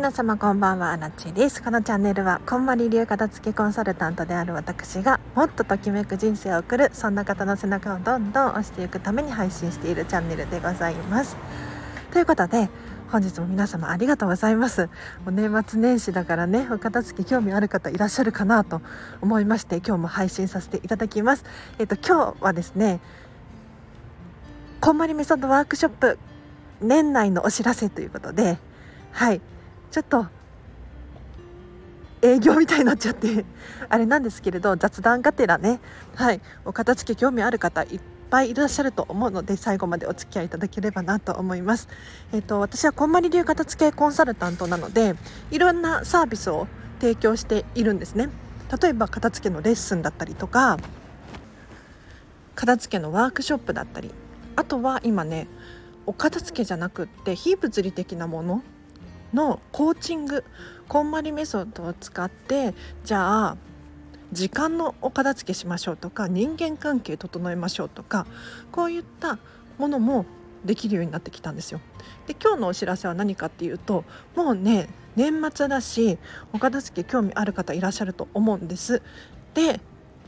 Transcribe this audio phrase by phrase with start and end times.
[0.00, 1.62] 皆様こんばんはアラチです。
[1.62, 11.36] このチャンネルはこんまり流片付けコンサルタントである私がもっとときめく人生を送るそんな方の背中をどんどん押していくために配信しているチャンネルでございます。
[12.14, 12.70] ということで
[13.12, 14.86] 本日も皆様ありがとうございます。
[14.86, 14.88] も
[15.26, 18.80] う年末年始だからねお片付け興味ある方いらっしゃるかなと
[19.20, 21.44] 思いまして今日も配信させていただきます。
[21.78, 23.02] えっ、と今日はですね
[24.80, 26.18] こんまりメソッドワークショップ
[26.80, 28.56] 年内のお知らせということで
[29.12, 29.42] はい。
[29.90, 30.26] ちょっと
[32.22, 33.44] 営業みたいになっちゃって
[33.88, 35.80] あれなんですけれど雑談がてらね
[36.14, 38.00] はいお片付け興味ある方いっ
[38.30, 41.88] ぱいいらっしゃると思うので最後までお付き合いいただければなと思います。
[42.32, 45.16] えっ、と私はこんまり流片付けコンサルタントなので
[45.50, 46.68] いろんなサービスを
[47.00, 48.28] 提供しているんですね。
[48.80, 50.78] 例えば片付けのレッスンだったりとか
[52.54, 54.12] 片付けのワークショップだったり
[54.54, 55.48] あとは今ね
[56.06, 58.62] お片付けじゃなくって非物理的なもの
[59.32, 60.44] のコーチング
[60.88, 63.56] こんまりメソッドを使ってじゃあ
[64.32, 68.26] 時間のお片付けしましょうとか人間関係整えましょうとか
[68.70, 69.38] こういった
[69.78, 70.26] ものも
[70.64, 71.80] できるようになってきたんですよ。
[72.26, 74.04] で今日のお知らせは何かっていうと
[74.36, 76.18] もうね年末だし
[76.52, 79.02] お片付け興味ある方いらっしゃると思うんです。
[79.54, 79.80] で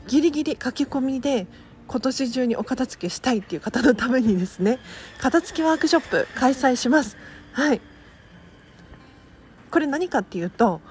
[0.07, 1.47] ギリギリ書き込みで
[1.87, 4.79] 今年中にお片付けしたいっていう方のためにですね
[5.19, 7.15] 片付けワークショップ開催します。
[7.53, 7.81] はい
[9.73, 10.81] これ何かっていうと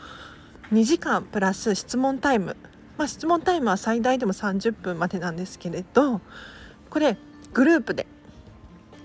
[0.72, 2.56] 2時間プラス質問タイム、
[2.98, 6.20] まあ、質問タイムは最大でも30分までなんですけれど
[6.90, 7.16] これ
[7.54, 8.08] グループで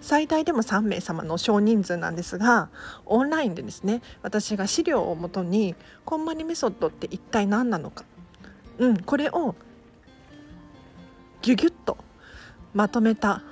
[0.02, 2.70] 最大でも3名様の少人数なんですが
[3.06, 8.04] オンラインでですね私が資料をもとにこんまりメソッドって一体何なのか、
[8.80, 9.54] うん、これを
[11.44, 12.00] ギュギュッと
[12.74, 13.44] まとめた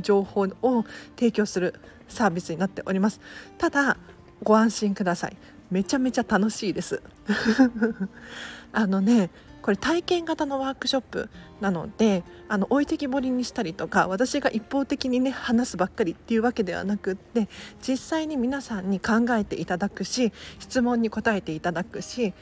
[0.00, 1.74] 情報を提供する
[2.08, 3.20] サービスになっております。
[3.58, 3.98] ただ
[4.42, 5.36] ご安心ください。
[5.70, 7.02] めちゃめちゃ楽しいです。
[8.72, 9.30] あのね
[9.62, 11.30] これ体験型のワークショップ
[11.62, 17.48] なのであの置いてきぼりにしたりとか私が一方的にね話すばっかりっていうわけではなくって
[17.80, 22.34] 実際に皆さんに考えていただくし質問に答えていただくし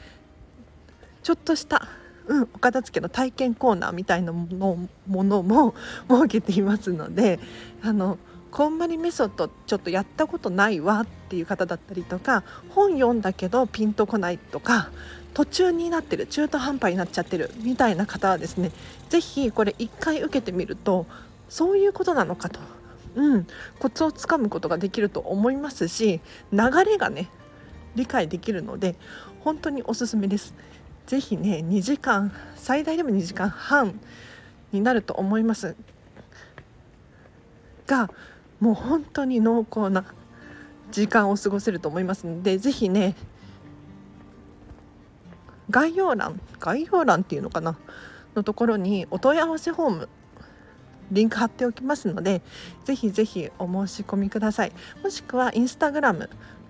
[1.21, 1.87] ちょっとした
[2.25, 5.75] うん、お片付けの体験コーナーみたいなものも
[6.09, 7.39] 設けていますので
[7.81, 8.17] あの
[8.53, 14.91] こんまりメソッドちょっとやったことないわっていう方だったりとか本読んだけどピンとこないとか
[15.33, 18.71] 途中になってる中途半端になっちゃってるみたいな方はですね
[19.09, 21.07] 是非これ1回受けてみると
[21.49, 22.59] そういうことなのかと、
[23.15, 23.47] うん、
[23.79, 26.21] コツをつかむことができると思いますし
[26.51, 27.31] 流れがね
[27.95, 28.93] 理解できるので
[29.39, 30.53] 本当におすすめです。
[31.07, 33.99] ぜひね2時間最大でも2時間半
[34.71, 35.75] になると思います。
[37.87, 38.09] が
[38.63, 40.05] もう本当に濃厚な
[40.89, 43.13] 時間を過ごせると思いますのでぜひね
[45.69, 47.77] 概要欄概要欄っていうのかな
[48.37, 50.09] のところにお問い合わせフォーム
[51.11, 52.41] リンク貼っておきますので
[52.85, 54.71] ぜひぜひお申し込みください。
[55.03, 56.29] もしくはインスタグラム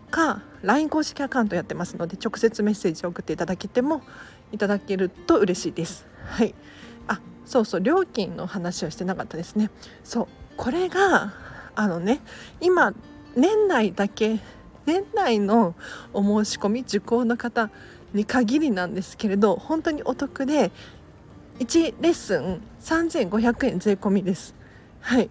[0.09, 4.01] か LINE 公式アカウントやってますので直接メッセージを送っていただけても
[4.51, 6.07] いただけると嬉しいです。
[6.25, 6.55] はい。
[7.07, 9.69] あそうそう料金の話をしてなかったですね。
[10.03, 10.27] そう
[10.57, 12.21] これがあのね
[12.61, 12.93] 今
[13.35, 14.39] 年内だけ
[14.85, 15.75] 年内の
[16.13, 17.69] お申し込み受講の方
[18.13, 20.71] に限りなんですけれど本当にお得で
[21.59, 24.55] 1レッスン3500円税込みです。
[25.01, 25.29] はい。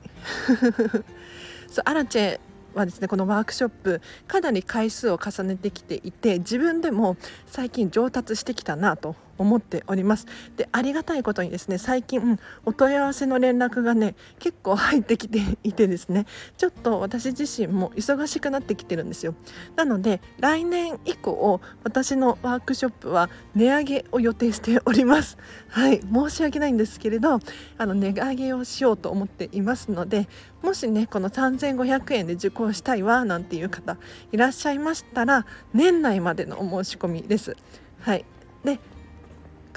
[1.69, 2.41] そうアラチェ
[2.74, 7.16] はですねこのワークショップかなり回数を重ねてきていて自分でも
[7.47, 10.26] 最近上達してきたなと思っております。
[10.56, 16.26] でありがたいことにですね最近お問い合わせの連絡がね結構入ってきていてですね
[16.56, 19.34] ちょっと私自身も忙しくなってきてるんですよ。
[19.76, 25.38] なので来年以降私のワークショップは値上げを予定しております。
[25.69, 27.41] はい申し訳ないんですけれど
[27.78, 30.28] あの値上げをしようと思っていますので
[30.62, 33.97] もしねこの3500円で受講したいわなんていう方
[34.30, 37.56] いらっしゃいましたら年内までのお申し込みです。
[38.01, 38.24] はい。
[38.65, 38.78] で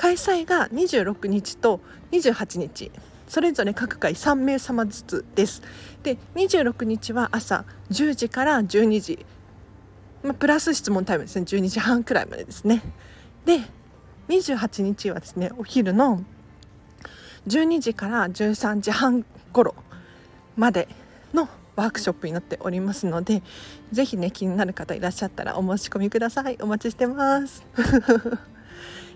[0.05, 1.81] 開催が26日と
[2.11, 2.91] 28日
[3.27, 5.63] それぞれ各回3名様ずつです。
[6.03, 9.25] で26日は朝10時から12時、
[10.21, 11.45] まあ、プラス質問タイムですね。
[11.45, 12.83] 12時半くらいまでですね。
[13.45, 13.61] で
[14.27, 16.23] 28日はですねお昼の
[17.47, 19.73] 12時から13時半頃
[20.55, 20.87] まで
[21.33, 23.41] のワークショップになっておりますので
[23.91, 26.59] 是非ね気になる方いらっしゃったらお申し込みください。
[26.61, 27.63] お待ちしてます。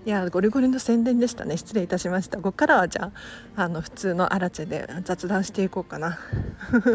[0.10, 1.56] いやゴリゴリの宣伝でしたね。
[1.56, 2.38] 失礼いたしました。
[2.38, 3.12] ここからはじゃ
[3.56, 6.18] ああの普通のアラチェで雑談していこうかな。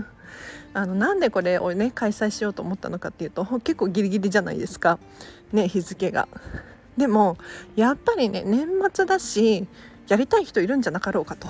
[0.75, 4.99] あのなんでこれをね開催しようと思ったのかっていうと結構ギリギリじゃないですか。
[5.53, 6.27] ね日付が。
[6.97, 7.37] でも
[7.77, 9.69] やっぱりね年末だし
[10.09, 11.47] やりたい人いるんじゃなかろうかと。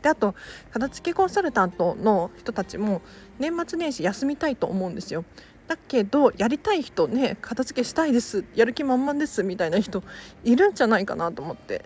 [0.00, 0.34] であと
[0.72, 3.02] 片付けコンサルタントの人たちも
[3.38, 5.26] 年末年始休みたいと思うんですよ。
[5.66, 10.02] だけどやりたい人ね片付けしたいですやる気満々ですみたいな人
[10.44, 11.84] いるんじゃないかなと思って。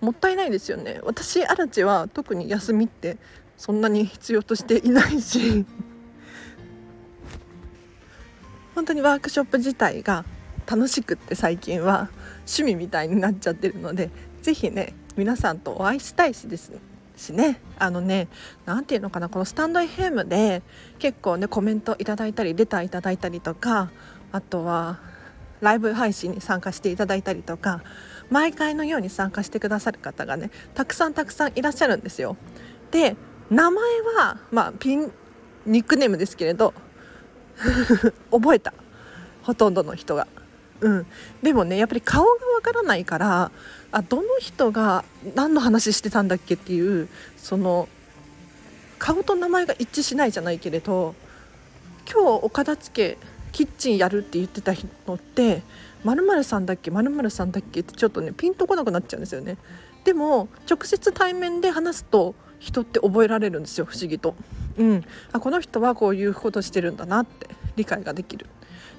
[0.00, 1.00] もったいないですよね。
[1.02, 3.16] 私アラチは特に休みって
[3.56, 5.66] そんなに必要としていないし。
[8.74, 10.24] 本当にワークショップ自体が
[10.64, 12.10] 楽しくって最近は
[12.46, 14.10] 趣味みたいになっちゃってるので
[14.40, 16.68] 是非ね皆さんとお会いしたいしです。
[16.68, 16.78] ね
[17.18, 18.28] しねあのね
[18.64, 20.62] 何て言うのかなこのスタンド FM で
[20.98, 23.90] 結構ねコメントいただいたりレターいただいたりとか
[24.32, 24.98] あとは
[25.60, 27.82] ライブ配信に参加していただいたりとか
[28.30, 32.36] 毎回のように参加してくださる方がねたくさんたくさんいらっしゃるんですよ。
[32.90, 33.16] で
[33.50, 33.82] 名前
[34.16, 35.10] は、まあ、ピン
[35.66, 36.74] ニックネームですけれど
[38.30, 38.74] 覚えた
[39.42, 40.26] ほとんどの人が。
[40.80, 41.06] うん、
[41.42, 43.50] でもねやっぱり顔がわからないから
[43.90, 45.04] あどの人が
[45.34, 47.88] 何の話してたんだっけっていうその
[48.98, 51.14] 顔と名前が一致しないじゃないけれど
[52.10, 53.18] 今日お片付け
[53.52, 54.72] キッチンやるって言ってた
[55.06, 55.62] のって
[56.04, 59.56] まるさんだっけまるさんだっけってちょっとねピンとこなくなっちゃうんですよね。
[60.04, 64.34] でも直接対面で話すと人って覚えられるんですよ不思議と、
[64.78, 68.46] うん、あこの人はこういうことしてるんだなって理解ができる。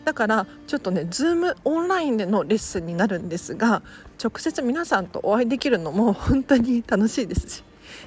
[0.05, 3.81] だからちょっとね Zoom オンラインでのレッスンになるんですが
[4.21, 7.63] 直接皆さんとお会いできるのも 本当に楽しいですし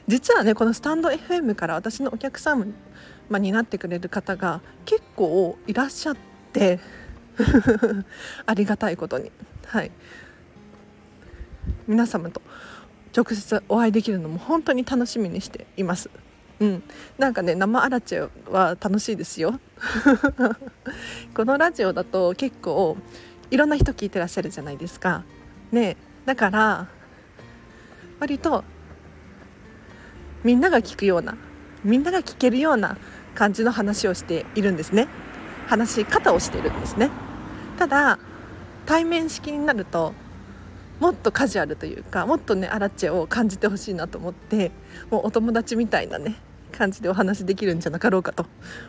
[0.06, 2.66] 実はねこのスタンド FM から私のお客様
[3.30, 6.16] になってくれる方が結構いらっしゃっ
[6.52, 6.80] て
[8.46, 9.30] ありがたいことに
[9.66, 9.90] はい
[11.86, 12.42] 皆様と
[13.16, 16.10] 直接お会いできるのも本当に楽しみにしています。
[16.62, 16.82] うん、
[17.18, 19.58] なんかね生アラチェは楽しいですよ。
[21.34, 22.96] このラジオだと結構
[23.50, 25.24] いろんな人聞いてらっしゃるじゃないですか。
[25.72, 26.86] ねだから
[28.20, 28.62] 割と
[30.44, 31.36] みんなが聞くような
[31.82, 32.96] みんなが聞けるような
[33.34, 35.08] 感じの話をしているんですね。
[35.66, 37.10] 話し方をしているんですね。
[37.76, 38.20] ただ
[38.86, 40.12] 対面式になると
[41.00, 44.70] もっとカジュアルというかもっとねアラチェを感じてほしいなと思って
[45.10, 46.36] もうお友達みたいなね
[46.72, 48.46] 感じでお話できるんじゃなかろうかと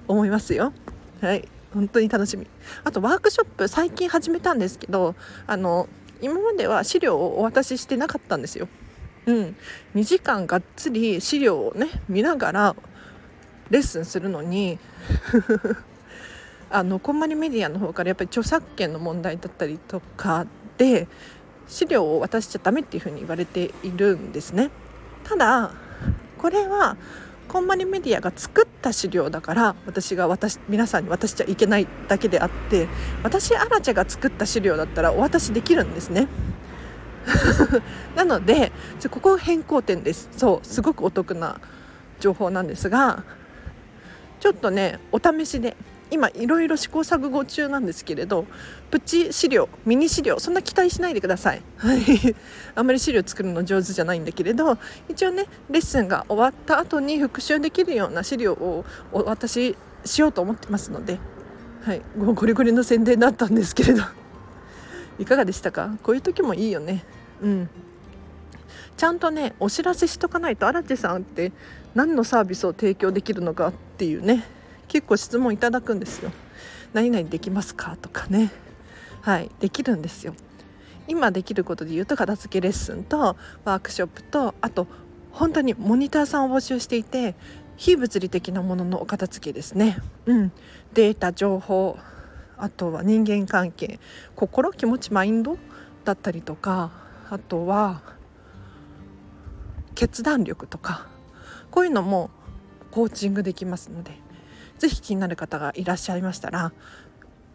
[0.07, 0.74] 思いますよ。
[1.21, 2.47] はい本当に楽しみ
[2.83, 5.15] あとワークショップ最近始めたんですけど
[5.47, 5.89] あの
[6.21, 8.68] 今までは資料をお渡ししてなかったんですよ。
[9.25, 9.56] うん、
[9.95, 12.75] 2時間がっつり資料をね見ながら
[13.69, 14.80] レッスンするのに
[16.69, 20.45] あのこんまりメディアの方からやっぱり著作権の問題だったりとか
[20.77, 21.07] で
[21.68, 24.69] 資料を渡しちゃダメっていうふうに言われているんですね。
[25.24, 25.71] ただ
[26.38, 26.97] これは
[27.48, 32.88] こんまりメディアが作った資料だから私が私皆さんに渡しちゃいけないだけであって
[33.22, 36.28] 私アラチェが作った資料だったらお渡しできるんですね。
[38.16, 38.72] なので
[39.10, 41.62] ここ変更点ですそうすごくお得な
[42.19, 43.24] 情報なんですが
[44.42, 45.78] ちょっとねお試しで
[46.13, 48.45] 今いろいろ試行錯誤中なんですけれど
[48.92, 51.62] プチ資料ミニ資料そんな期待しないでください、
[52.75, 54.77] あんまり資料作るの上手じゃないんだけれど
[55.10, 59.75] 一応ねレッスンが終わった後に復習できるような資料をお渡し
[60.06, 61.19] しようと思ってますので、
[61.83, 64.04] はい、ゴリゴリの宣伝だったんですけれど。
[65.19, 65.95] いかがでしたか？
[66.02, 67.04] こういう時もいいよね。
[67.42, 67.69] うん。
[68.97, 71.52] ちゃんとねお知らせしとかないと荒地さんって
[71.95, 74.44] 何のサービスを提供できるのかっていうね。
[74.94, 76.31] 結構質問いただくんですよ。
[76.94, 77.97] 何々できますか？
[78.00, 78.52] とかね
[79.21, 80.35] はいできるんですよ。
[81.07, 83.35] 今できることで言うと片付けレッスンと
[83.66, 84.85] ワークショップとあと
[85.31, 87.33] 本当にモニターさんを募集していて
[87.76, 89.97] 非物理的なもののお片付けですね。
[90.28, 90.52] うん、
[90.94, 91.97] データ情報
[92.57, 94.00] あとは人間関係
[94.35, 95.57] 心気持ちマインド
[96.06, 96.92] だったりとか
[97.31, 98.04] あとは
[99.95, 101.07] 決断力とか
[101.71, 102.30] こういうのも
[102.92, 104.21] コーチングできますので
[104.83, 106.73] ぜひ気になる方がいらっしゃいましたら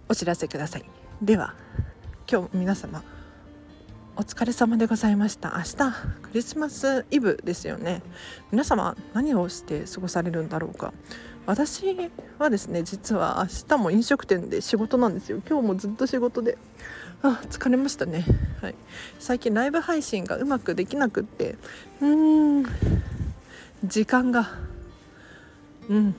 [0.09, 0.85] お知らせください。
[1.21, 1.55] では
[2.27, 3.05] 今日皆様
[4.17, 5.53] お疲れ様でございました。
[5.59, 5.93] 明日
[6.23, 8.01] クリスマスイブですよね。
[8.51, 10.95] 皆様何をして過ごされるんだろうか。
[11.45, 15.43] 私はですね実は明日も飲食店で仕事なんですよ。
[15.47, 16.57] 今日もずっと仕事で。
[17.21, 18.25] あ疲れましたね、
[18.63, 18.75] はい、
[19.19, 21.57] 最近ライブ配信がうまくできなくって。
[22.01, 22.67] うーん。
[23.85, 24.49] 時間が。
[25.91, 26.15] うん。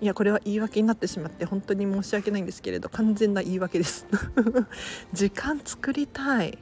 [0.00, 4.06] いやこれは言い訳になってしまって本当に申し訳ないんですけれど完全な言い訳です。
[5.12, 6.58] 時間作りたい。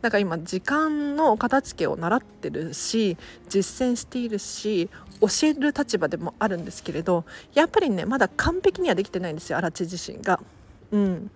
[0.00, 3.16] なんか今時間の片付けを習ってるし
[3.48, 4.88] 実践しているし
[5.20, 10.40] 教える立場でもあるんですけれどやっぱりねまだ完璧にはできてないんですよ荒地自身が。
[10.92, 11.30] うん。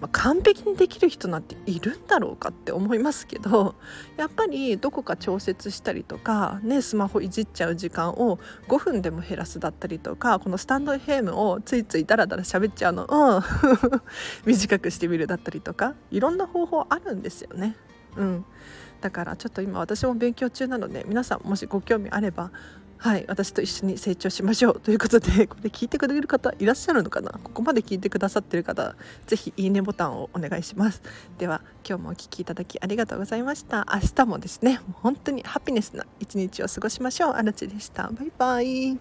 [0.00, 3.74] まあ、完璧にできる人なんているんだろうかって思いますけど
[4.16, 13.04] やっぱりどこか調節したりとか、ね、スマホいじっちゃう時間を5分でも減らすだったりとかこのスタンド FM をついついダラダラ喋っちゃうの
[13.36, 13.42] を
[14.44, 17.76] 短くしてみるだったりとかいろんな方法あるんですよね。
[18.16, 18.44] うん、
[19.00, 22.50] だからちょっと今私も勉強中なので皆さんもしご興味あれば
[23.00, 27.30] はい私と一緒に成長しましょうということで これ聞いてくれる方いらっしゃるのかな？
[27.42, 28.94] ここまで聞いてくださってる方
[29.26, 31.00] 是非いいねボタンをお願いします。
[31.38, 33.86] では今日もお聴きいただきありがとうございました。
[33.90, 37.32] 明日もですね本当にハピネスな一日を過ごしましょう。
[37.32, 38.10] あらちでした。
[38.10, 38.98] バイバイ。